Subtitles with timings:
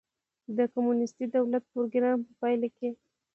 [0.57, 2.89] د کمونېستي دولت پروګرام په پایله کې.